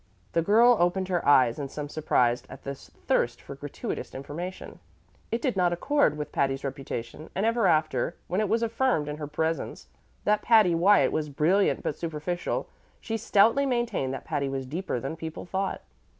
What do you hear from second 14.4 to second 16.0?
was deeper than people thought.